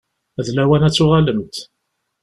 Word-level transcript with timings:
D 0.45 0.47
lawan 0.55 0.87
ad 0.87 0.93
tuɣalemt. 0.95 1.55